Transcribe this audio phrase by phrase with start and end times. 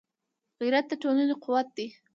[0.59, 1.87] غیرت د ټولنې قوت دی